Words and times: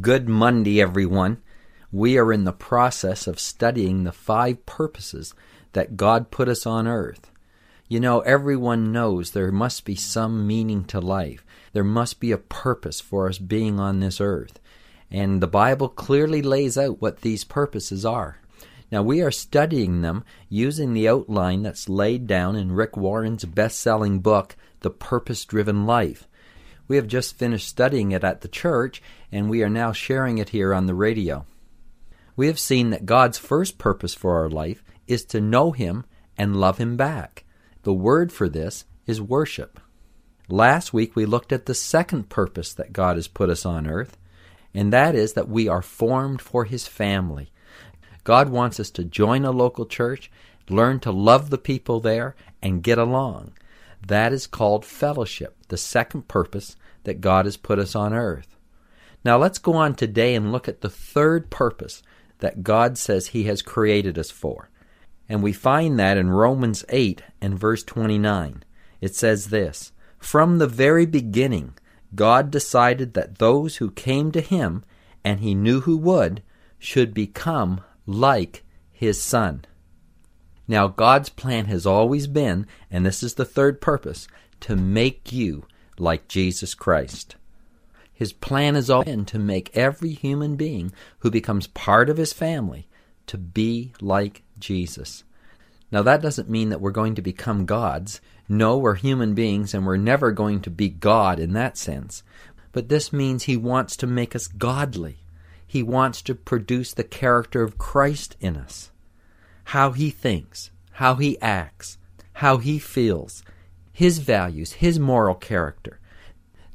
Good 0.00 0.28
Monday, 0.28 0.80
everyone. 0.80 1.42
We 1.90 2.16
are 2.16 2.32
in 2.32 2.44
the 2.44 2.52
process 2.52 3.26
of 3.26 3.40
studying 3.40 4.04
the 4.04 4.12
five 4.12 4.64
purposes 4.64 5.34
that 5.72 5.96
God 5.96 6.30
put 6.30 6.48
us 6.48 6.66
on 6.66 6.86
earth. 6.86 7.32
You 7.88 7.98
know, 7.98 8.20
everyone 8.20 8.92
knows 8.92 9.32
there 9.32 9.50
must 9.50 9.84
be 9.84 9.96
some 9.96 10.46
meaning 10.46 10.84
to 10.84 11.00
life. 11.00 11.44
There 11.72 11.82
must 11.82 12.20
be 12.20 12.30
a 12.30 12.38
purpose 12.38 13.00
for 13.00 13.28
us 13.28 13.38
being 13.38 13.80
on 13.80 13.98
this 13.98 14.20
earth. 14.20 14.60
And 15.10 15.42
the 15.42 15.48
Bible 15.48 15.88
clearly 15.88 16.42
lays 16.42 16.78
out 16.78 17.02
what 17.02 17.22
these 17.22 17.42
purposes 17.42 18.04
are. 18.04 18.38
Now, 18.92 19.02
we 19.02 19.20
are 19.20 19.32
studying 19.32 20.02
them 20.02 20.22
using 20.48 20.94
the 20.94 21.08
outline 21.08 21.64
that's 21.64 21.88
laid 21.88 22.28
down 22.28 22.54
in 22.54 22.70
Rick 22.70 22.96
Warren's 22.96 23.44
best 23.44 23.80
selling 23.80 24.20
book, 24.20 24.54
The 24.82 24.90
Purpose 24.90 25.44
Driven 25.44 25.86
Life. 25.86 26.28
We 26.88 26.96
have 26.96 27.06
just 27.06 27.38
finished 27.38 27.68
studying 27.68 28.12
it 28.12 28.24
at 28.24 28.40
the 28.40 28.48
church, 28.48 29.02
and 29.30 29.48
we 29.48 29.62
are 29.62 29.70
now 29.70 29.92
sharing 29.92 30.38
it 30.38 30.50
here 30.50 30.74
on 30.74 30.86
the 30.86 30.94
radio. 30.94 31.46
We 32.36 32.46
have 32.46 32.58
seen 32.58 32.90
that 32.90 33.06
God's 33.06 33.38
first 33.38 33.78
purpose 33.78 34.14
for 34.14 34.36
our 34.36 34.48
life 34.48 34.82
is 35.06 35.24
to 35.26 35.40
know 35.40 35.72
Him 35.72 36.04
and 36.36 36.56
love 36.56 36.78
Him 36.78 36.96
back. 36.96 37.44
The 37.82 37.92
word 37.92 38.32
for 38.32 38.48
this 38.48 38.84
is 39.06 39.20
worship. 39.20 39.80
Last 40.48 40.92
week 40.92 41.14
we 41.14 41.24
looked 41.24 41.52
at 41.52 41.66
the 41.66 41.74
second 41.74 42.28
purpose 42.28 42.74
that 42.74 42.92
God 42.92 43.16
has 43.16 43.28
put 43.28 43.50
us 43.50 43.64
on 43.64 43.86
earth, 43.86 44.16
and 44.74 44.92
that 44.92 45.14
is 45.14 45.34
that 45.34 45.48
we 45.48 45.68
are 45.68 45.82
formed 45.82 46.40
for 46.40 46.64
His 46.64 46.86
family. 46.86 47.52
God 48.24 48.48
wants 48.48 48.78
us 48.78 48.90
to 48.92 49.04
join 49.04 49.44
a 49.44 49.50
local 49.50 49.86
church, 49.86 50.30
learn 50.68 51.00
to 51.00 51.10
love 51.10 51.50
the 51.50 51.58
people 51.58 52.00
there, 52.00 52.34
and 52.62 52.82
get 52.82 52.98
along. 52.98 53.52
That 54.06 54.32
is 54.32 54.46
called 54.46 54.84
fellowship, 54.84 55.56
the 55.68 55.76
second 55.76 56.28
purpose 56.28 56.76
that 57.04 57.20
God 57.20 57.44
has 57.44 57.56
put 57.56 57.78
us 57.78 57.94
on 57.94 58.12
earth. 58.12 58.56
Now 59.24 59.38
let's 59.38 59.58
go 59.58 59.74
on 59.74 59.94
today 59.94 60.34
and 60.34 60.50
look 60.50 60.68
at 60.68 60.80
the 60.80 60.90
third 60.90 61.50
purpose 61.50 62.02
that 62.38 62.64
God 62.64 62.98
says 62.98 63.28
He 63.28 63.44
has 63.44 63.62
created 63.62 64.18
us 64.18 64.30
for. 64.30 64.70
And 65.28 65.42
we 65.42 65.52
find 65.52 65.98
that 65.98 66.16
in 66.16 66.30
Romans 66.30 66.84
8 66.88 67.22
and 67.40 67.58
verse 67.58 67.84
29. 67.84 68.64
It 69.00 69.14
says 69.14 69.46
this 69.46 69.92
From 70.18 70.58
the 70.58 70.66
very 70.66 71.06
beginning, 71.06 71.74
God 72.14 72.50
decided 72.50 73.14
that 73.14 73.38
those 73.38 73.76
who 73.76 73.90
came 73.90 74.32
to 74.32 74.40
Him, 74.40 74.84
and 75.24 75.40
He 75.40 75.54
knew 75.54 75.80
who 75.80 75.96
would, 75.98 76.42
should 76.78 77.14
become 77.14 77.80
like 78.06 78.64
His 78.90 79.22
Son. 79.22 79.64
Now, 80.68 80.88
God's 80.88 81.28
plan 81.28 81.66
has 81.66 81.86
always 81.86 82.26
been, 82.26 82.66
and 82.90 83.04
this 83.04 83.22
is 83.22 83.34
the 83.34 83.44
third 83.44 83.80
purpose, 83.80 84.28
to 84.60 84.76
make 84.76 85.32
you 85.32 85.66
like 85.98 86.28
Jesus 86.28 86.74
Christ. 86.74 87.36
His 88.12 88.32
plan 88.32 88.74
has 88.76 88.88
always 88.88 89.06
been 89.06 89.24
to 89.26 89.38
make 89.38 89.76
every 89.76 90.12
human 90.12 90.56
being 90.56 90.92
who 91.20 91.30
becomes 91.30 91.66
part 91.66 92.08
of 92.08 92.16
his 92.16 92.32
family 92.32 92.86
to 93.26 93.38
be 93.38 93.92
like 94.00 94.42
Jesus. 94.58 95.24
Now, 95.90 96.02
that 96.02 96.22
doesn't 96.22 96.48
mean 96.48 96.70
that 96.70 96.80
we're 96.80 96.90
going 96.90 97.16
to 97.16 97.22
become 97.22 97.66
gods. 97.66 98.20
No, 98.48 98.78
we're 98.78 98.94
human 98.94 99.34
beings 99.34 99.74
and 99.74 99.84
we're 99.84 99.96
never 99.96 100.30
going 100.30 100.60
to 100.62 100.70
be 100.70 100.88
God 100.88 101.38
in 101.38 101.52
that 101.52 101.76
sense. 101.76 102.22
But 102.72 102.88
this 102.88 103.12
means 103.12 103.42
he 103.42 103.56
wants 103.56 103.96
to 103.96 104.06
make 104.06 104.34
us 104.34 104.46
godly. 104.46 105.18
He 105.66 105.82
wants 105.82 106.22
to 106.22 106.34
produce 106.34 106.94
the 106.94 107.04
character 107.04 107.62
of 107.62 107.78
Christ 107.78 108.36
in 108.40 108.56
us. 108.56 108.90
How 109.64 109.92
he 109.92 110.10
thinks, 110.10 110.70
how 110.92 111.14
he 111.14 111.40
acts, 111.40 111.98
how 112.34 112.58
he 112.58 112.78
feels, 112.78 113.42
his 113.92 114.18
values, 114.18 114.72
his 114.74 114.98
moral 114.98 115.34
character. 115.34 116.00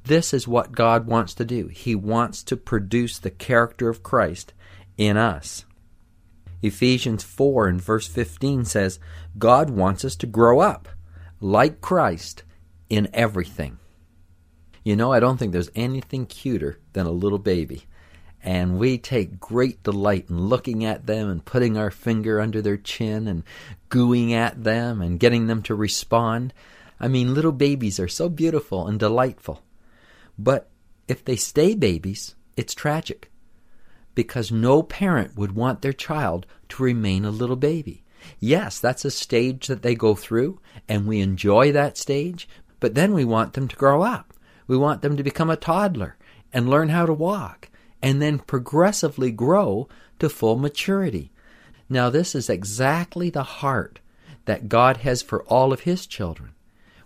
This 0.03 0.33
is 0.33 0.47
what 0.47 0.71
God 0.71 1.05
wants 1.05 1.33
to 1.35 1.45
do. 1.45 1.67
He 1.67 1.93
wants 1.93 2.41
to 2.43 2.55
produce 2.55 3.19
the 3.19 3.29
character 3.29 3.89
of 3.89 4.03
Christ 4.03 4.53
in 4.97 5.17
us. 5.17 5.65
Ephesians 6.61 7.23
4 7.23 7.67
and 7.67 7.81
verse 7.81 8.07
15 8.07 8.65
says, 8.65 8.99
God 9.37 9.69
wants 9.69 10.05
us 10.05 10.15
to 10.17 10.25
grow 10.25 10.59
up 10.59 10.87
like 11.39 11.81
Christ 11.81 12.43
in 12.89 13.09
everything. 13.13 13.77
You 14.83 14.95
know, 14.95 15.11
I 15.11 15.19
don't 15.19 15.37
think 15.37 15.51
there's 15.51 15.69
anything 15.75 16.25
cuter 16.25 16.79
than 16.93 17.05
a 17.05 17.11
little 17.11 17.39
baby. 17.39 17.83
And 18.43 18.79
we 18.79 18.97
take 18.97 19.39
great 19.39 19.83
delight 19.83 20.27
in 20.29 20.39
looking 20.39 20.85
at 20.85 21.05
them 21.05 21.29
and 21.29 21.43
putting 21.43 21.77
our 21.77 21.91
finger 21.91 22.39
under 22.39 22.61
their 22.61 22.77
chin 22.77 23.27
and 23.27 23.43
gooing 23.89 24.31
at 24.31 24.63
them 24.63 25.01
and 25.01 25.19
getting 25.19 25.47
them 25.47 25.61
to 25.63 25.75
respond. 25.75 26.53
I 26.99 27.07
mean, 27.07 27.33
little 27.33 27.51
babies 27.51 27.99
are 27.99 28.07
so 28.07 28.29
beautiful 28.29 28.87
and 28.87 28.99
delightful. 28.99 29.63
But 30.37 30.69
if 31.07 31.25
they 31.25 31.35
stay 31.35 31.75
babies, 31.75 32.35
it's 32.55 32.73
tragic 32.73 33.31
because 34.15 34.51
no 34.51 34.81
parent 34.81 35.37
would 35.37 35.51
want 35.51 35.81
their 35.81 35.93
child 35.93 36.47
to 36.69 36.81
remain 36.83 37.23
a 37.23 37.29
little 37.29 37.55
baby. 37.55 38.03
Yes, 38.39 38.79
that's 38.79 39.05
a 39.05 39.11
stage 39.11 39.67
that 39.67 39.83
they 39.83 39.93
go 39.93 40.15
through, 40.15 40.59
and 40.89 41.05
we 41.05 41.21
enjoy 41.21 41.71
that 41.71 41.97
stage, 41.97 42.49
but 42.79 42.95
then 42.95 43.13
we 43.13 43.23
want 43.23 43.53
them 43.53 43.67
to 43.67 43.75
grow 43.75 44.01
up. 44.01 44.33
We 44.65 44.75
want 44.75 45.03
them 45.03 45.17
to 45.17 45.23
become 45.23 45.51
a 45.51 45.55
toddler 45.55 46.17
and 46.51 46.67
learn 46.67 46.89
how 46.89 47.05
to 47.05 47.13
walk, 47.13 47.66
and 48.01 48.21
then 48.21 48.39
progressively 48.39 49.31
grow 49.31 49.87
to 50.19 50.29
full 50.29 50.57
maturity. 50.57 51.31
Now, 51.89 52.09
this 52.09 52.35
is 52.35 52.49
exactly 52.49 53.29
the 53.29 53.43
heart 53.43 53.99
that 54.45 54.69
God 54.69 54.97
has 54.97 55.21
for 55.21 55.43
all 55.43 55.71
of 55.73 55.81
His 55.81 56.05
children. 56.05 56.51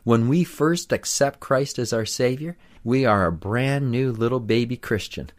When 0.03 0.28
we 0.28 0.44
first 0.44 0.91
accept 0.91 1.40
Christ 1.40 1.78
as 1.78 1.94
our 1.94 2.06
Savior, 2.06 2.57
we 2.84 3.06
are 3.06 3.25
a 3.25 3.31
brand 3.31 3.91
new 3.91 4.12
little 4.12 4.40
baby 4.40 4.78
Christian. 4.78 5.29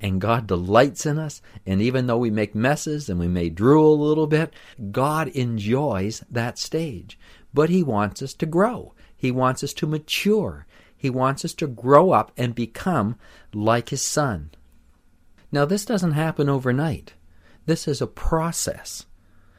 And 0.00 0.20
God 0.20 0.46
delights 0.46 1.06
in 1.06 1.18
us. 1.18 1.42
And 1.66 1.80
even 1.82 2.06
though 2.06 2.18
we 2.18 2.30
make 2.30 2.54
messes 2.54 3.08
and 3.08 3.18
we 3.18 3.28
may 3.28 3.48
drool 3.48 3.94
a 3.94 4.06
little 4.08 4.26
bit, 4.26 4.52
God 4.90 5.28
enjoys 5.28 6.24
that 6.30 6.58
stage. 6.58 7.18
But 7.52 7.70
He 7.70 7.82
wants 7.82 8.22
us 8.22 8.34
to 8.34 8.46
grow. 8.46 8.94
He 9.16 9.30
wants 9.30 9.64
us 9.64 9.72
to 9.74 9.86
mature. 9.86 10.66
He 10.96 11.10
wants 11.10 11.44
us 11.44 11.54
to 11.54 11.66
grow 11.66 12.12
up 12.12 12.32
and 12.36 12.54
become 12.54 13.16
like 13.52 13.88
His 13.90 14.02
Son. 14.02 14.50
Now, 15.50 15.64
this 15.64 15.84
doesn't 15.84 16.12
happen 16.12 16.48
overnight. 16.48 17.14
This 17.66 17.88
is 17.88 18.00
a 18.00 18.06
process. 18.06 19.06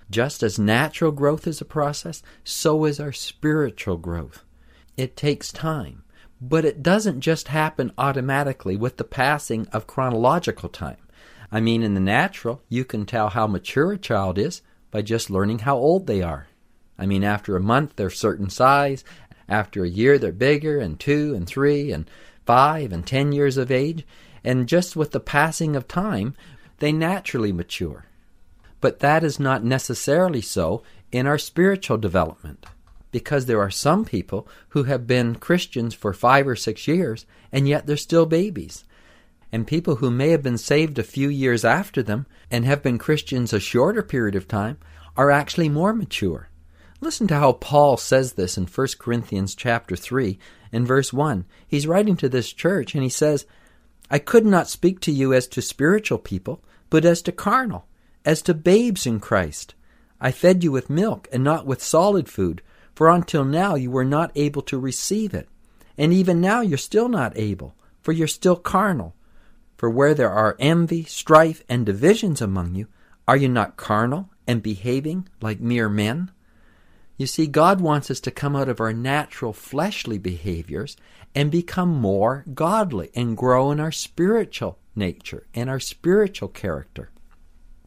Just 0.10 0.42
as 0.42 0.58
natural 0.58 1.12
growth 1.12 1.46
is 1.46 1.62
a 1.62 1.66
process, 1.66 2.24
so 2.44 2.86
is 2.86 3.00
our 3.00 3.12
spiritual 3.12 3.98
growth. 3.98 4.44
It 4.98 5.16
takes 5.16 5.52
time. 5.52 6.04
But 6.42 6.66
it 6.66 6.82
doesn't 6.82 7.22
just 7.22 7.50
happen 7.50 7.92
automatically 7.98 8.78
with 8.78 8.98
the 8.98 9.04
passing 9.04 9.68
of 9.68 9.88
chronological 9.88 10.70
time. 10.70 10.98
I 11.52 11.60
mean, 11.60 11.84
in 11.84 11.96
the 11.96 12.00
natural, 12.00 12.62
you 12.70 12.86
can 12.86 13.06
tell 13.06 13.30
how 13.30 13.48
mature 13.48 13.92
a 13.92 13.98
child 13.98 14.38
is 14.38 14.62
by 14.92 15.02
just 15.02 15.30
learning 15.30 15.60
how 15.60 15.78
old 15.78 16.08
they 16.08 16.22
are. 16.22 16.48
I 16.98 17.06
mean, 17.06 17.24
after 17.24 17.56
a 17.56 17.62
month, 17.62 17.96
they're 17.96 18.10
certain 18.10 18.50
size. 18.50 19.04
After 19.48 19.84
a 19.84 19.90
year, 19.90 20.18
they're 20.18 20.32
bigger, 20.32 20.80
and 20.80 21.00
two, 21.00 21.34
and 21.36 21.48
three, 21.48 21.92
and 21.92 22.10
five, 22.46 22.92
and 22.92 23.06
ten 23.06 23.32
years 23.32 23.58
of 23.58 23.72
age. 23.72 24.06
And 24.44 24.68
just 24.68 24.96
with 24.96 25.12
the 25.12 25.20
passing 25.20 25.76
of 25.76 25.88
time, 25.88 26.36
they 26.80 26.92
naturally 26.92 27.52
mature. 27.52 28.06
But 28.82 29.00
that 29.00 29.24
is 29.24 29.40
not 29.40 29.64
necessarily 29.64 30.42
so 30.42 30.84
in 31.12 31.28
our 31.28 31.38
spiritual 31.38 31.98
development 31.98 32.66
because 33.12 33.46
there 33.46 33.60
are 33.60 33.72
some 33.72 34.06
people 34.06 34.48
who 34.70 34.84
have 34.84 35.08
been 35.08 35.36
Christians 35.36 35.94
for 35.94 36.14
five 36.14 36.48
or 36.48 36.56
six 36.56 36.88
years 36.88 37.26
and 37.52 37.68
yet 37.68 37.88
they're 37.88 37.98
still 37.98 38.26
babies. 38.26 38.86
And 39.52 39.66
people 39.66 39.96
who 39.96 40.12
may 40.12 40.30
have 40.30 40.44
been 40.44 40.60
saved 40.60 41.00
a 41.00 41.04
few 41.04 41.28
years 41.28 41.66
after 41.66 42.04
them 42.04 42.28
and 42.52 42.66
have 42.66 42.84
been 42.84 43.00
Christians 43.00 43.52
a 43.52 43.60
shorter 43.60 44.04
period 44.04 44.36
of 44.36 44.48
time 44.48 44.78
are 45.18 45.32
actually 45.32 45.70
more 45.70 45.94
mature. 45.94 46.50
Listen 47.02 47.28
to 47.28 47.36
how 47.36 47.54
Paul 47.54 47.98
says 47.98 48.34
this 48.34 48.58
in 48.58 48.66
1 48.66 48.88
Corinthians 49.00 49.56
chapter 49.56 49.96
3 49.96 50.38
and 50.72 50.86
verse 50.86 51.12
1. 51.12 51.46
He's 51.68 51.88
writing 51.88 52.16
to 52.18 52.30
this 52.30 52.54
church 52.54 52.94
and 52.94 53.04
he 53.04 53.10
says, 53.10 53.46
I 54.10 54.20
could 54.20 54.46
not 54.46 54.70
speak 54.70 55.00
to 55.02 55.12
you 55.12 55.34
as 55.34 55.48
to 55.48 55.62
spiritual 55.62 56.18
people, 56.18 56.62
but 56.90 57.06
as 57.06 57.22
to 57.24 57.32
carnal, 57.32 57.86
as 58.26 58.42
to 58.44 58.54
babes 58.54 59.06
in 59.06 59.20
Christ. 59.20 59.76
I 60.20 60.32
fed 60.32 60.64
you 60.64 60.72
with 60.72 60.90
milk 60.90 61.28
and 61.32 61.44
not 61.44 61.66
with 61.66 61.84
solid 61.84 62.28
food, 62.28 62.62
for 62.94 63.10
until 63.10 63.46
now 63.46 63.76
you 63.76 63.92
were 63.92 64.06
not 64.06 64.32
able 64.36 64.62
to 64.64 64.80
receive 64.80 65.34
it. 65.34 65.48
And 65.98 66.12
even 66.12 66.42
now 66.42 66.62
you're 66.62 66.78
still 66.78 67.10
not 67.10 67.38
able, 67.38 67.76
for 68.02 68.12
you're 68.12 68.28
still 68.28 68.56
carnal. 68.56 69.16
For 69.78 69.90
where 69.90 70.14
there 70.14 70.32
are 70.32 70.58
envy, 70.60 71.06
strife, 71.06 71.64
and 71.70 71.86
divisions 71.86 72.42
among 72.42 72.76
you, 72.76 72.88
are 73.28 73.38
you 73.38 73.48
not 73.48 73.78
carnal 73.78 74.30
and 74.48 74.64
behaving 74.64 75.30
like 75.42 75.62
mere 75.62 75.88
men? 75.88 76.32
You 77.20 77.28
see, 77.28 77.48
God 77.48 77.82
wants 77.82 78.10
us 78.10 78.22
to 78.22 78.32
come 78.32 78.56
out 78.56 78.70
of 78.70 78.80
our 78.80 78.94
natural 78.94 79.52
fleshly 79.52 80.18
behaviors 80.18 80.96
and 81.36 81.52
become 81.52 81.90
more 81.90 82.46
godly 82.54 83.12
and 83.14 83.36
grow 83.36 83.72
in 83.72 83.80
our 83.82 83.92
spiritual 83.92 84.80
nature 84.96 85.46
and 85.54 85.70
our 85.70 85.82
spiritual 85.82 86.48
character. 86.48 87.12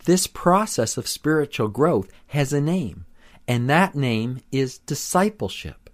This 0.04 0.26
process 0.26 0.98
of 0.98 1.08
spiritual 1.08 1.68
growth 1.68 2.10
has 2.26 2.52
a 2.52 2.60
name, 2.60 3.06
and 3.48 3.70
that 3.70 3.94
name 3.94 4.40
is 4.52 4.76
discipleship. 4.80 5.88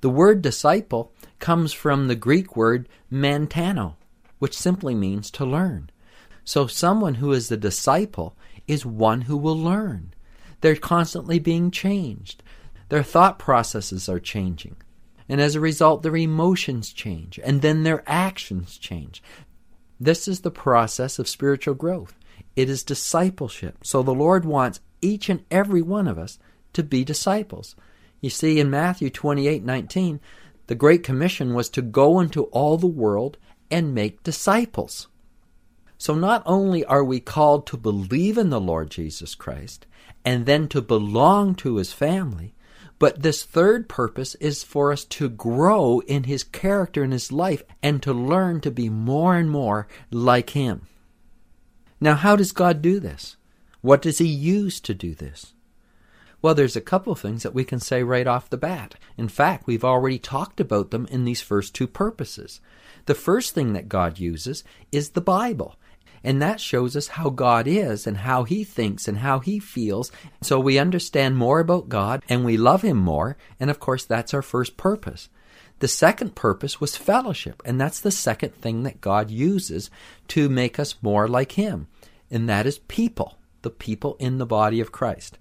The 0.00 0.10
word 0.10 0.40
disciple 0.40 1.12
comes 1.40 1.72
from 1.72 2.06
the 2.06 2.14
Greek 2.14 2.54
word 2.54 2.88
manthano, 3.10 3.96
which 4.38 4.56
simply 4.56 4.94
means 4.94 5.32
to 5.32 5.44
learn. 5.44 5.90
So, 6.44 6.68
someone 6.68 7.14
who 7.14 7.32
is 7.32 7.50
a 7.50 7.56
disciple 7.56 8.36
is 8.68 8.86
one 8.86 9.22
who 9.22 9.36
will 9.36 9.58
learn. 9.58 10.14
They're 10.62 10.76
constantly 10.76 11.40
being 11.40 11.72
changed. 11.72 12.42
Their 12.92 13.02
thought 13.02 13.38
processes 13.38 14.06
are 14.10 14.20
changing. 14.20 14.76
And 15.26 15.40
as 15.40 15.54
a 15.54 15.60
result, 15.60 16.02
their 16.02 16.14
emotions 16.14 16.92
change, 16.92 17.40
and 17.42 17.62
then 17.62 17.84
their 17.84 18.02
actions 18.06 18.76
change. 18.76 19.22
This 19.98 20.28
is 20.28 20.42
the 20.42 20.50
process 20.50 21.18
of 21.18 21.26
spiritual 21.26 21.72
growth. 21.72 22.18
It 22.54 22.68
is 22.68 22.82
discipleship. 22.82 23.78
So 23.82 24.02
the 24.02 24.12
Lord 24.12 24.44
wants 24.44 24.80
each 25.00 25.30
and 25.30 25.42
every 25.50 25.80
one 25.80 26.06
of 26.06 26.18
us 26.18 26.38
to 26.74 26.82
be 26.82 27.02
disciples. 27.02 27.76
You 28.20 28.28
see, 28.28 28.60
in 28.60 28.68
Matthew 28.68 29.08
28 29.08 29.64
19, 29.64 30.20
the 30.66 30.74
Great 30.74 31.02
Commission 31.02 31.54
was 31.54 31.70
to 31.70 31.80
go 31.80 32.20
into 32.20 32.42
all 32.48 32.76
the 32.76 32.86
world 32.86 33.38
and 33.70 33.94
make 33.94 34.22
disciples. 34.22 35.08
So 35.96 36.14
not 36.14 36.42
only 36.44 36.84
are 36.84 37.02
we 37.02 37.20
called 37.20 37.66
to 37.68 37.78
believe 37.78 38.36
in 38.36 38.50
the 38.50 38.60
Lord 38.60 38.90
Jesus 38.90 39.34
Christ 39.34 39.86
and 40.26 40.44
then 40.44 40.68
to 40.68 40.82
belong 40.82 41.54
to 41.54 41.76
his 41.76 41.94
family, 41.94 42.54
but 43.02 43.22
this 43.24 43.42
third 43.42 43.88
purpose 43.88 44.36
is 44.36 44.62
for 44.62 44.92
us 44.92 45.04
to 45.04 45.28
grow 45.28 45.98
in 46.06 46.22
his 46.22 46.44
character 46.44 47.02
and 47.02 47.12
his 47.12 47.32
life 47.32 47.64
and 47.82 48.00
to 48.00 48.12
learn 48.12 48.60
to 48.60 48.70
be 48.70 48.88
more 48.88 49.34
and 49.36 49.50
more 49.50 49.88
like 50.12 50.50
him. 50.50 50.86
Now, 52.00 52.14
how 52.14 52.36
does 52.36 52.52
God 52.52 52.80
do 52.80 53.00
this? 53.00 53.36
What 53.80 54.02
does 54.02 54.18
He 54.18 54.26
use 54.26 54.78
to 54.82 54.94
do 54.94 55.16
this? 55.16 55.52
Well, 56.42 56.54
there's 56.54 56.76
a 56.76 56.80
couple 56.80 57.16
things 57.16 57.42
that 57.42 57.54
we 57.54 57.64
can 57.64 57.80
say 57.80 58.04
right 58.04 58.26
off 58.28 58.48
the 58.48 58.56
bat. 58.56 58.94
In 59.18 59.26
fact, 59.26 59.66
we've 59.66 59.84
already 59.84 60.20
talked 60.20 60.60
about 60.60 60.92
them 60.92 61.06
in 61.06 61.24
these 61.24 61.40
first 61.40 61.74
two 61.74 61.88
purposes. 61.88 62.60
The 63.06 63.16
first 63.16 63.52
thing 63.52 63.72
that 63.72 63.88
God 63.88 64.20
uses 64.20 64.62
is 64.92 65.10
the 65.10 65.20
Bible. 65.20 65.74
And 66.24 66.40
that 66.40 66.60
shows 66.60 66.96
us 66.96 67.08
how 67.08 67.30
God 67.30 67.66
is 67.66 68.06
and 68.06 68.18
how 68.18 68.44
He 68.44 68.64
thinks 68.64 69.08
and 69.08 69.18
how 69.18 69.40
He 69.40 69.58
feels. 69.58 70.12
So 70.40 70.60
we 70.60 70.78
understand 70.78 71.36
more 71.36 71.60
about 71.60 71.88
God 71.88 72.22
and 72.28 72.44
we 72.44 72.56
love 72.56 72.82
Him 72.82 72.96
more. 72.96 73.36
And 73.58 73.70
of 73.70 73.80
course, 73.80 74.04
that's 74.04 74.32
our 74.32 74.42
first 74.42 74.76
purpose. 74.76 75.28
The 75.82 75.88
second 75.88 76.36
purpose 76.36 76.80
was 76.80 76.96
fellowship, 76.96 77.60
and 77.64 77.80
that's 77.80 77.98
the 77.98 78.12
second 78.12 78.54
thing 78.54 78.84
that 78.84 79.00
God 79.00 79.32
uses 79.32 79.90
to 80.28 80.48
make 80.48 80.78
us 80.78 80.94
more 81.02 81.26
like 81.26 81.52
Him, 81.52 81.88
and 82.30 82.48
that 82.48 82.66
is 82.66 82.78
people, 82.78 83.36
the 83.62 83.70
people 83.70 84.16
in 84.20 84.38
the 84.38 84.46
body 84.46 84.78
of 84.78 84.92
Christ. 84.92 85.38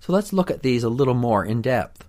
So 0.00 0.12
let's 0.12 0.30
look 0.30 0.50
at 0.50 0.62
these 0.62 0.84
a 0.84 0.90
little 0.90 1.14
more 1.14 1.42
in 1.42 1.62
depth. 1.62 2.06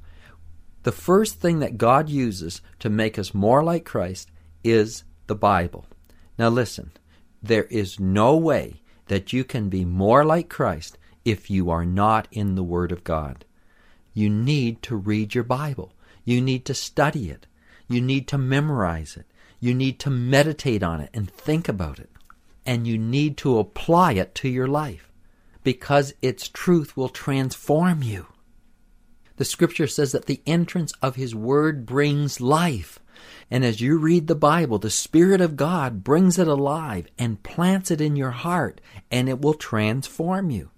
The 0.83 0.91
first 0.91 1.39
thing 1.39 1.59
that 1.59 1.77
God 1.77 2.09
uses 2.09 2.61
to 2.79 2.89
make 2.89 3.17
us 3.17 3.33
more 3.33 3.63
like 3.63 3.85
Christ 3.85 4.29
is 4.61 5.05
the 5.27 5.35
Bible. 5.35 5.85
Now 6.37 6.49
listen, 6.49 6.91
there 7.41 7.65
is 7.65 7.99
no 7.99 8.35
way 8.35 8.81
that 9.07 9.33
you 9.33 9.43
can 9.43 9.69
be 9.69 9.85
more 9.85 10.23
like 10.23 10.49
Christ 10.49 10.97
if 11.25 11.49
you 11.49 11.69
are 11.69 11.85
not 11.85 12.27
in 12.31 12.55
the 12.55 12.63
Word 12.63 12.91
of 12.91 13.03
God. 13.03 13.45
You 14.13 14.29
need 14.29 14.81
to 14.83 14.95
read 14.95 15.35
your 15.35 15.43
Bible. 15.43 15.93
You 16.25 16.41
need 16.41 16.65
to 16.65 16.73
study 16.73 17.29
it. 17.29 17.47
You 17.87 18.01
need 18.01 18.27
to 18.29 18.37
memorize 18.37 19.17
it. 19.17 19.25
You 19.59 19.73
need 19.73 19.99
to 19.99 20.09
meditate 20.09 20.83
on 20.83 21.01
it 21.01 21.09
and 21.13 21.29
think 21.29 21.67
about 21.67 21.99
it. 21.99 22.09
And 22.65 22.85
you 22.85 22.97
need 22.97 23.37
to 23.37 23.57
apply 23.57 24.13
it 24.13 24.35
to 24.35 24.49
your 24.49 24.67
life 24.67 25.11
because 25.63 26.13
its 26.21 26.47
truth 26.47 26.95
will 26.95 27.09
transform 27.09 28.03
you. 28.03 28.27
The 29.37 29.45
scripture 29.45 29.87
says 29.87 30.11
that 30.11 30.25
the 30.25 30.41
entrance 30.45 30.93
of 31.01 31.15
his 31.15 31.33
word 31.33 31.85
brings 31.85 32.41
life. 32.41 32.99
And 33.51 33.65
as 33.65 33.81
you 33.81 33.97
read 33.97 34.27
the 34.27 34.35
Bible, 34.35 34.77
the 34.77 34.89
Spirit 34.89 35.41
of 35.41 35.55
God 35.55 36.03
brings 36.03 36.37
it 36.37 36.47
alive 36.47 37.07
and 37.17 37.41
plants 37.41 37.89
it 37.89 37.99
in 37.99 38.15
your 38.15 38.31
heart, 38.31 38.79
and 39.09 39.27
it 39.27 39.41
will 39.41 39.55
transform 39.55 40.51
you. 40.51 40.69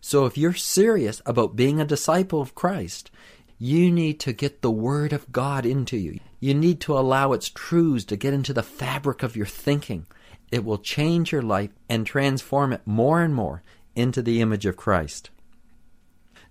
So 0.00 0.26
if 0.26 0.36
you're 0.36 0.54
serious 0.54 1.22
about 1.24 1.56
being 1.56 1.80
a 1.80 1.86
disciple 1.86 2.40
of 2.40 2.54
Christ, 2.54 3.10
you 3.58 3.90
need 3.90 4.20
to 4.20 4.32
get 4.32 4.62
the 4.62 4.70
Word 4.70 5.12
of 5.12 5.32
God 5.32 5.66
into 5.66 5.96
you. 5.96 6.20
You 6.40 6.54
need 6.54 6.80
to 6.82 6.96
allow 6.96 7.32
its 7.32 7.48
truths 7.48 8.04
to 8.06 8.16
get 8.16 8.34
into 8.34 8.52
the 8.52 8.62
fabric 8.62 9.22
of 9.22 9.34
your 9.34 9.46
thinking. 9.46 10.06
It 10.52 10.64
will 10.64 10.78
change 10.78 11.32
your 11.32 11.42
life 11.42 11.70
and 11.88 12.06
transform 12.06 12.72
it 12.72 12.82
more 12.86 13.22
and 13.22 13.34
more 13.34 13.62
into 13.96 14.22
the 14.22 14.40
image 14.40 14.64
of 14.66 14.76
Christ. 14.76 15.30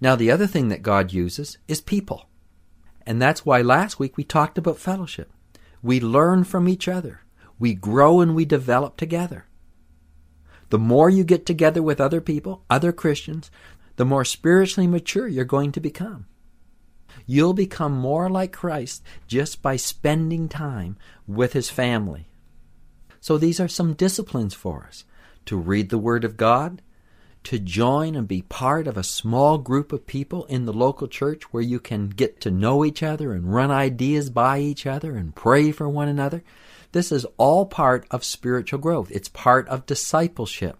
Now, 0.01 0.16
the 0.16 0.30
other 0.30 0.48
thing 0.48 0.68
that 0.68 0.83
God 0.83 1.13
uses 1.13 1.57
is 1.68 1.80
people. 1.80 2.28
And 3.07 3.21
that's 3.21 3.45
why 3.45 3.62
last 3.62 4.00
week 4.00 4.18
we 4.18 4.25
talked 4.25 4.57
about 4.57 4.77
fellowship. 4.77 5.31
We 5.81 6.01
learn 6.01 6.44
from 6.44 6.68
each 6.68 6.89
other, 6.89 7.21
we 7.57 7.74
grow 7.74 8.19
and 8.19 8.36
we 8.36 8.44
develop 8.44 8.98
together. 8.98 9.45
The 10.69 10.77
more 10.77 11.09
you 11.09 11.24
get 11.24 11.45
together 11.45 11.81
with 11.81 12.01
other 12.01 12.19
people, 12.19 12.65
other 12.69 12.92
Christians, 12.92 13.50
the 13.95 14.04
more 14.04 14.25
spiritually 14.25 14.88
mature 14.88 15.25
you're 15.25 15.45
going 15.45 15.71
to 15.71 15.80
become. 15.80 16.27
You'll 17.25 17.54
become 17.54 17.94
more 17.94 18.30
like 18.30 18.51
Christ 18.51 19.04
just 19.25 19.62
by 19.62 19.77
spending 19.77 20.50
time 20.50 20.98
with 21.25 21.54
his 21.54 21.69
family. 21.69 22.27
So 23.21 23.38
these 23.38 23.62
are 23.62 23.69
some 23.69 23.94
disciplines 23.94 24.54
for 24.54 24.85
us 24.85 25.06
to 25.45 25.56
read 25.56 25.90
the 25.90 25.97
Word 25.97 26.26
of 26.26 26.35
God, 26.35 26.81
to 27.47 27.57
join 27.57 28.13
and 28.13 28.27
be 28.27 28.42
part 28.42 28.87
of 28.87 28.97
a 28.97 29.04
small 29.06 29.57
group 29.57 29.94
of 29.94 30.06
people 30.06 30.44
in 30.47 30.66
the 30.66 30.73
local 30.73 31.07
church 31.07 31.44
where 31.54 31.63
you 31.63 31.80
can 31.80 32.09
get 32.09 32.42
to 32.42 32.51
know 32.51 32.83
each 32.83 33.01
other 33.01 33.31
and 33.31 33.54
run 33.54 33.71
ideas 33.71 34.30
by 34.30 34.59
each 34.59 34.85
other 34.85 35.16
and 35.16 35.33
pray 35.33 35.71
for 35.71 35.87
one 35.87 36.09
another. 36.09 36.44
This 36.92 37.09
is 37.09 37.25
all 37.37 37.66
part 37.66 38.06
of 38.11 38.25
spiritual 38.25 38.80
growth. 38.80 39.09
It's 39.11 39.30
part 39.30 39.66
of 39.69 39.85
discipleship. 39.85 40.77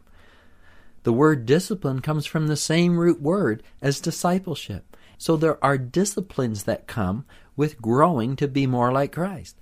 The 1.04 1.14
word 1.14 1.46
discipline 1.46 2.02
comes 2.02 2.26
from 2.26 2.48
the 2.48 2.58
same 2.58 2.98
root 2.98 3.22
word 3.22 3.64
as 3.82 4.02
discipleship. 4.02 4.98
So 5.18 5.38
there 5.38 5.64
are 5.64 5.78
disciplines 5.78 6.64
that 6.64 6.86
come 6.86 7.24
with 7.56 7.82
growing 7.82 8.36
to 8.36 8.48
be 8.50 8.68
more 8.68 8.92
like 8.92 9.14
Christ. 9.14 9.56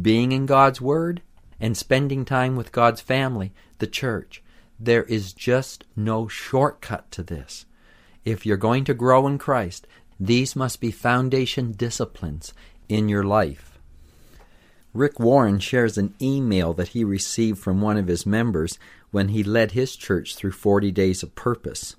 Being 0.00 0.30
in 0.30 0.46
God's 0.46 0.80
Word 0.80 1.22
and 1.58 1.76
spending 1.76 2.24
time 2.24 2.54
with 2.54 2.70
God's 2.70 3.00
family, 3.00 3.52
the 3.78 3.88
church. 3.88 4.44
There 4.84 5.04
is 5.04 5.32
just 5.32 5.84
no 5.94 6.26
shortcut 6.26 7.08
to 7.12 7.22
this. 7.22 7.66
If 8.24 8.44
you're 8.44 8.56
going 8.56 8.82
to 8.86 8.94
grow 8.94 9.28
in 9.28 9.38
Christ, 9.38 9.86
these 10.18 10.56
must 10.56 10.80
be 10.80 10.90
foundation 10.90 11.70
disciplines 11.70 12.52
in 12.88 13.08
your 13.08 13.22
life. 13.22 13.78
Rick 14.92 15.20
Warren 15.20 15.60
shares 15.60 15.96
an 15.96 16.14
email 16.20 16.74
that 16.74 16.88
he 16.88 17.04
received 17.04 17.60
from 17.60 17.80
one 17.80 17.96
of 17.96 18.08
his 18.08 18.26
members 18.26 18.76
when 19.12 19.28
he 19.28 19.44
led 19.44 19.70
his 19.70 19.94
church 19.94 20.34
through 20.34 20.50
40 20.50 20.90
days 20.90 21.22
of 21.22 21.36
purpose. 21.36 21.94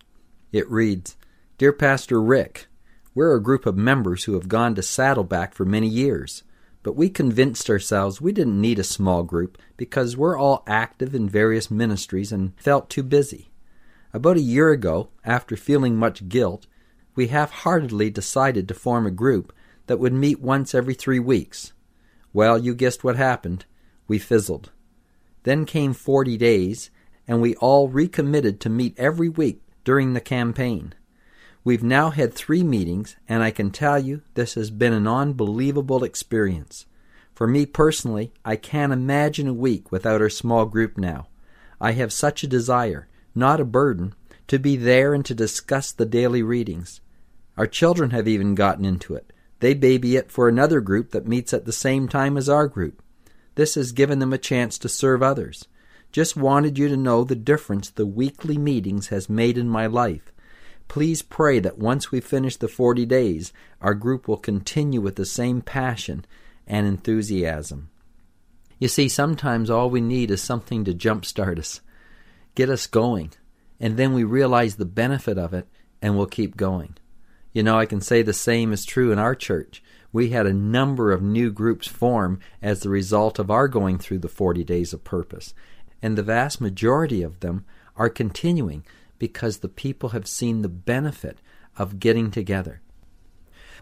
It 0.52 0.70
reads 0.70 1.16
Dear 1.58 1.72
Pastor 1.72 2.22
Rick, 2.22 2.68
we're 3.16 3.34
a 3.34 3.42
group 3.42 3.66
of 3.66 3.78
members 3.78 4.26
who 4.26 4.34
have 4.34 4.50
gone 4.50 4.76
to 4.76 4.82
Saddleback 4.82 5.54
for 5.54 5.64
many 5.64 5.88
years, 5.88 6.44
but 6.84 6.96
we 6.96 7.10
convinced 7.10 7.70
ourselves 7.70 8.22
we 8.22 8.32
didn't 8.32 8.60
need 8.60 8.78
a 8.78 8.84
small 8.84 9.24
group 9.24 9.58
because 9.78 10.18
we're 10.18 10.38
all 10.38 10.64
active 10.68 11.16
in 11.16 11.28
various 11.28 11.72
ministries 11.72 12.32
and 12.32 12.54
felt 12.60 12.90
too 12.90 13.04
busy. 13.04 13.50
About 14.14 14.38
a 14.38 14.42
year 14.42 14.70
ago, 14.70 15.10
after 15.24 15.56
feeling 15.56 15.96
much 15.96 16.30
guilt, 16.30 16.68
we 17.16 17.28
half 17.28 17.52
heartedly 17.52 18.10
decided 18.10 18.68
to 18.68 18.74
form 18.74 19.08
a 19.08 19.12
group 19.12 19.54
that 19.88 20.00
would 20.00 20.14
meet 20.14 20.40
once 20.40 20.76
every 20.76 20.94
three 20.94 21.20
weeks. 21.20 21.74
Well, 22.32 22.58
you 22.58 22.76
guessed 22.76 23.04
what 23.04 23.16
happened. 23.16 23.66
We 24.08 24.20
fizzled. 24.20 24.72
Then 25.44 25.66
came 25.66 25.94
40 25.94 26.38
days, 26.38 26.90
and 27.28 27.42
we 27.42 27.56
all 27.56 27.88
recommitted 27.88 28.60
to 28.62 28.70
meet 28.70 28.98
every 29.00 29.30
week 29.30 29.62
during 29.84 30.14
the 30.14 30.22
campaign. 30.22 30.94
We've 31.66 31.84
now 31.84 32.10
had 32.10 32.34
three 32.34 32.62
meetings, 32.62 33.16
and 33.30 33.42
I 33.42 33.52
can 33.52 33.72
tell 33.72 33.98
you 33.98 34.22
this 34.34 34.56
has 34.56 34.70
been 34.70 34.92
an 34.92 35.08
unbelievable 35.08 36.04
experience. 36.04 36.86
For 37.34 37.48
me 37.48 37.66
personally, 37.66 38.34
I 38.44 38.58
can't 38.58 38.92
imagine 38.92 39.48
a 39.48 39.54
week 39.54 39.92
without 39.92 40.22
our 40.22 40.30
small 40.30 40.66
group 40.66 40.98
now. 40.98 41.28
I 41.80 41.94
have 41.94 42.12
such 42.12 42.44
a 42.44 42.48
desire, 42.48 43.08
not 43.34 43.62
a 43.62 43.66
burden, 43.66 44.14
to 44.48 44.60
be 44.60 44.76
there 44.76 45.14
and 45.14 45.24
to 45.26 45.34
discuss 45.34 45.94
the 45.94 46.06
daily 46.06 46.44
readings. 46.44 47.00
Our 47.58 47.68
children 47.68 48.10
have 48.10 48.28
even 48.28 48.56
gotten 48.56 48.84
into 48.84 49.16
it. 49.16 49.32
They 49.62 49.74
baby 49.74 50.18
it 50.18 50.30
for 50.30 50.50
another 50.50 50.82
group 50.82 51.12
that 51.12 51.28
meets 51.28 51.54
at 51.54 51.64
the 51.64 51.72
same 51.72 52.10
time 52.10 52.36
as 52.36 52.50
our 52.50 52.68
group. 52.68 53.02
This 53.56 53.76
has 53.76 53.94
given 53.94 54.20
them 54.20 54.34
a 54.34 54.38
chance 54.38 54.78
to 54.80 54.90
serve 54.90 55.24
others, 55.24 55.68
Just 56.12 56.36
wanted 56.36 56.78
you 56.78 56.90
to 56.90 56.98
know 56.98 57.24
the 57.24 57.36
difference 57.36 57.90
the 57.90 58.06
weekly 58.06 58.58
meetings 58.58 59.08
has 59.08 59.30
made 59.30 59.58
in 59.58 59.70
my 59.70 59.88
life. 59.88 60.33
Please 60.88 61.22
pray 61.22 61.60
that 61.60 61.78
once 61.78 62.12
we 62.12 62.20
finish 62.22 62.58
the 62.58 62.68
40 62.68 63.06
days, 63.06 63.52
our 63.82 63.94
group 63.94 64.28
will 64.28 64.38
continue 64.38 65.02
with 65.02 65.16
the 65.16 65.26
same 65.26 65.62
passion 65.62 66.26
and 66.68 66.86
enthusiasm. 66.86 67.90
You 68.80 68.88
see, 68.88 69.08
sometimes 69.10 69.70
all 69.70 69.90
we 69.90 70.02
need 70.02 70.30
is 70.30 70.42
something 70.42 70.84
to 70.86 70.94
jumpstart 70.94 71.58
us, 71.58 71.82
get 72.56 72.70
us 72.70 72.86
going, 72.86 73.32
and 73.80 73.98
then 73.98 74.14
we 74.14 74.24
realize 74.24 74.76
the 74.76 74.86
benefit 74.86 75.38
of 75.38 75.54
it 75.54 75.68
and 76.02 76.18
we'll 76.18 76.28
keep 76.28 76.58
going. 76.58 76.98
You 77.54 77.64
know, 77.64 77.78
I 77.78 77.86
can 77.86 78.02
say 78.02 78.22
the 78.22 78.34
same 78.34 78.74
is 78.74 78.84
true 78.84 79.12
in 79.12 79.20
our 79.20 79.36
church. 79.36 79.84
We 80.12 80.30
had 80.30 80.46
a 80.46 80.54
number 80.54 81.12
of 81.12 81.22
new 81.22 81.52
groups 81.52 81.88
form 81.88 82.40
as 82.62 82.82
the 82.82 82.90
result 82.90 83.40
of 83.40 83.50
our 83.50 83.68
going 83.68 84.00
through 84.00 84.20
the 84.20 84.28
40 84.28 84.64
days 84.64 84.92
of 84.92 85.04
purpose, 85.04 85.54
and 86.02 86.18
the 86.18 86.24
vast 86.24 86.60
majority 86.60 87.24
of 87.24 87.40
them 87.40 87.66
are 87.96 88.10
continuing 88.10 88.86
because 89.24 89.60
the 89.60 89.70
people 89.70 90.10
have 90.10 90.28
seen 90.28 90.64
the 90.64 90.68
benefit 90.68 91.38
of 91.78 91.98
getting 91.98 92.30
together. 92.30 92.82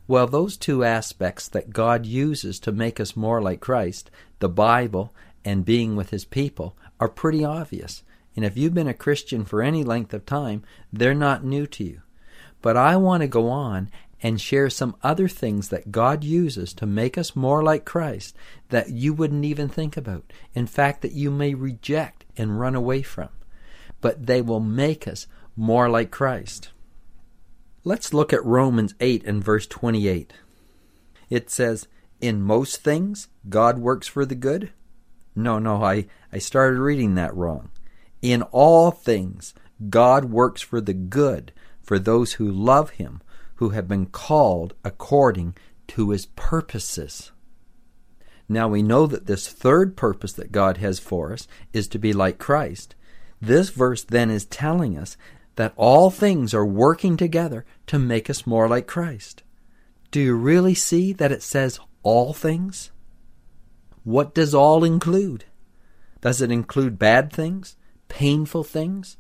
Well, 0.08 0.28
those 0.28 0.56
two 0.56 0.84
aspects 0.84 1.48
that 1.48 1.74
God 1.74 2.06
uses 2.06 2.60
to 2.60 2.72
make 2.72 3.00
us 3.00 3.16
more 3.16 3.42
like 3.42 3.60
Christ, 3.60 4.12
the 4.38 4.48
Bible 4.48 5.16
and 5.44 5.66
being 5.66 5.96
with 5.96 6.12
His 6.12 6.26
people, 6.26 6.78
are 7.00 7.10
pretty 7.10 7.44
obvious. 7.44 8.04
And 8.36 8.46
if 8.46 8.56
you've 8.56 8.76
been 8.76 8.88
a 8.88 8.94
Christian 8.94 9.44
for 9.44 9.64
any 9.64 9.84
length 9.84 10.14
of 10.14 10.28
time, 10.28 10.62
they're 10.94 11.16
not 11.16 11.44
new 11.44 11.66
to 11.66 11.84
you. 11.84 12.04
But 12.62 12.78
I 12.78 12.96
want 12.98 13.22
to 13.22 13.28
go 13.28 13.50
on 13.50 13.90
and 14.22 14.40
share 14.40 14.70
some 14.70 14.96
other 15.02 15.28
things 15.28 15.70
that 15.70 15.92
God 15.92 16.24
uses 16.24 16.72
to 16.76 16.86
make 16.86 17.18
us 17.18 17.36
more 17.36 17.64
like 17.64 17.84
Christ 17.84 18.36
that 18.70 18.92
you 18.92 19.12
wouldn't 19.12 19.46
even 19.46 19.70
think 19.70 19.98
about. 19.98 20.32
In 20.54 20.68
fact, 20.68 21.02
that 21.02 21.14
you 21.14 21.32
may 21.32 21.56
reject 21.56 22.26
and 22.38 22.60
run 22.60 22.76
away 22.76 23.02
from. 23.02 23.30
But 24.02 24.26
they 24.26 24.42
will 24.42 24.60
make 24.60 25.08
us 25.08 25.28
more 25.56 25.90
like 25.90 26.12
Christ. 26.12 26.70
Let's 27.84 28.14
look 28.14 28.34
at 28.34 28.46
Romans 28.46 28.94
8 29.00 29.24
and 29.26 29.44
verse 29.44 29.66
28. 29.68 30.34
It 31.30 31.50
says, 31.50 31.88
In 32.20 32.42
most 32.42 32.84
things, 32.84 33.28
God 33.50 33.80
works 33.80 34.08
for 34.08 34.26
the 34.26 34.36
good. 34.36 34.72
No, 35.36 35.60
no, 35.60 35.84
I, 35.84 36.08
I 36.32 36.40
started 36.40 36.80
reading 36.80 37.16
that 37.16 37.36
wrong. 37.36 37.72
In 38.22 38.44
all 38.44 38.92
things, 38.92 39.54
God 39.90 40.26
works 40.26 40.62
for 40.62 40.82
the 40.82 40.94
good 40.94 41.52
for 41.82 41.98
those 41.98 42.34
who 42.34 42.52
love 42.52 42.92
Him, 42.92 43.22
who 43.56 43.70
have 43.70 43.88
been 43.88 44.06
called 44.06 44.76
according 44.84 45.56
to 45.88 46.12
His 46.12 46.28
purposes. 46.28 47.32
Now 48.48 48.68
we 48.68 48.84
know 48.84 49.08
that 49.08 49.26
this 49.26 49.48
third 49.48 49.96
purpose 49.96 50.34
that 50.34 50.52
God 50.52 50.78
has 50.78 51.00
for 51.00 51.34
us 51.34 51.48
is 51.74 51.88
to 51.88 51.98
be 51.98 52.14
like 52.14 52.38
Christ. 52.38 52.96
This 53.42 53.70
verse 53.70 54.04
then 54.04 54.30
is 54.30 54.46
telling 54.46 54.98
us 54.98 55.18
that 55.56 55.74
all 55.76 56.10
things 56.12 56.54
are 56.54 56.66
working 56.66 57.18
together 57.18 57.66
to 57.88 58.00
make 58.00 58.30
us 58.30 58.48
more 58.48 58.68
like 58.68 58.88
Christ. 58.88 59.44
Do 60.12 60.20
you 60.20 60.36
really 60.36 60.76
see 60.76 61.14
that 61.14 61.32
it 61.32 61.42
says 61.42 61.80
all 62.04 62.34
things? 62.34 62.92
What 64.04 64.34
does 64.34 64.54
all 64.54 64.84
include? 64.84 65.46
Does 66.22 66.42
it 66.42 66.52
include 66.52 67.00
bad 67.00 67.34
things? 67.34 67.76
Painful 68.08 68.64
things? 68.64 69.18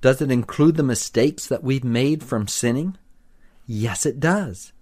Does 0.00 0.20
it 0.20 0.30
include 0.30 0.76
the 0.76 0.82
mistakes 0.82 1.46
that 1.46 1.64
we've 1.64 1.84
made 1.84 2.22
from 2.22 2.46
sinning? 2.48 2.96
Yes, 3.66 4.06
it 4.06 4.20
does. 4.20 4.72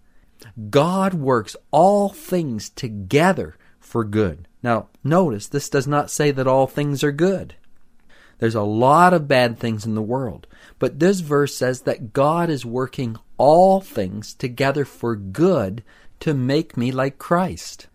God 0.71 1.15
works 1.15 1.57
all 1.71 2.09
things 2.09 2.69
together 2.69 3.57
for 3.81 4.05
good. 4.05 4.49
Now, 4.63 4.89
notice 5.03 5.47
this 5.47 5.71
does 5.71 5.87
not 5.87 6.11
say 6.11 6.31
that 6.33 6.47
all 6.47 6.67
things 6.67 7.03
are 7.03 7.13
good. 7.13 7.55
There's 8.39 8.55
a 8.55 8.63
lot 8.63 9.15
of 9.15 9.29
bad 9.29 9.59
things 9.59 9.87
in 9.87 9.95
the 9.95 10.03
world. 10.03 10.47
But 10.79 10.99
this 10.99 11.21
verse 11.21 11.55
says 11.55 11.83
that 11.83 12.13
God 12.13 12.51
is 12.51 12.67
working 12.67 13.17
all 13.39 13.81
things 13.81 14.35
together 14.35 14.85
for 14.85 15.17
good 15.17 15.83
to 16.21 16.35
make 16.35 16.77
me 16.77 16.91
like 16.93 17.19
Christ. 17.19 17.89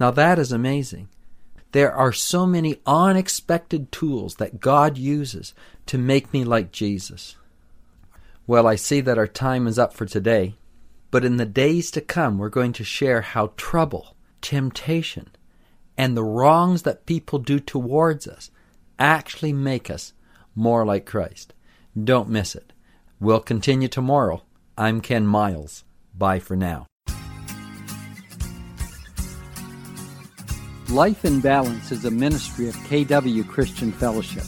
Now 0.00 0.10
that 0.12 0.38
is 0.38 0.52
amazing. 0.52 1.08
There 1.72 1.92
are 1.92 2.12
so 2.12 2.46
many 2.46 2.80
unexpected 2.86 3.92
tools 3.92 4.36
that 4.36 4.60
God 4.60 4.96
uses 4.96 5.52
to 5.86 5.98
make 5.98 6.32
me 6.32 6.44
like 6.44 6.72
Jesus. 6.72 7.36
Well, 8.46 8.66
I 8.66 8.76
see 8.76 9.00
that 9.02 9.18
our 9.18 9.26
time 9.26 9.66
is 9.66 9.78
up 9.78 9.92
for 9.92 10.06
today, 10.06 10.56
but 11.10 11.24
in 11.24 11.36
the 11.36 11.44
days 11.44 11.90
to 11.90 12.00
come, 12.00 12.38
we're 12.38 12.48
going 12.48 12.72
to 12.74 12.84
share 12.84 13.20
how 13.20 13.52
trouble, 13.56 14.16
temptation, 14.40 15.28
and 15.98 16.16
the 16.16 16.24
wrongs 16.24 16.82
that 16.82 17.06
people 17.06 17.38
do 17.38 17.58
towards 17.58 18.28
us 18.28 18.50
actually 18.98 19.52
make 19.52 19.90
us 19.90 20.12
more 20.54 20.84
like 20.84 21.06
Christ. 21.06 21.52
Don't 22.02 22.28
miss 22.28 22.54
it. 22.54 22.72
We'll 23.20 23.40
continue 23.40 23.88
tomorrow. 23.88 24.42
I'm 24.76 25.00
Ken 25.00 25.26
Miles. 25.26 25.84
Bye 26.16 26.38
for 26.38 26.56
now. 26.56 26.86
Life 30.88 31.24
in 31.24 31.40
Balance 31.40 31.90
is 31.90 32.04
a 32.04 32.10
ministry 32.10 32.68
of 32.68 32.76
KW 32.76 33.46
Christian 33.48 33.90
Fellowship. 33.90 34.44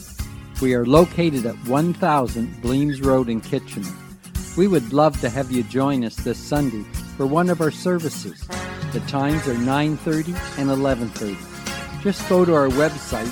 We 0.61 0.73
are 0.73 0.85
located 0.85 1.45
at 1.45 1.55
1000 1.67 2.61
Bleams 2.61 3.01
Road 3.01 3.27
in 3.27 3.41
Kitchener. 3.41 3.91
We 4.57 4.67
would 4.67 4.93
love 4.93 5.19
to 5.21 5.29
have 5.29 5.51
you 5.51 5.63
join 5.63 6.03
us 6.03 6.15
this 6.15 6.37
Sunday 6.37 6.83
for 7.17 7.25
one 7.25 7.49
of 7.49 7.61
our 7.61 7.71
services. 7.71 8.47
The 8.93 9.01
times 9.07 9.47
are 9.47 9.55
9:30 9.55 10.33
and 10.57 10.69
11:30. 10.69 11.37
Just 12.01 12.27
go 12.29 12.45
to 12.45 12.53
our 12.55 12.69
website 12.69 13.31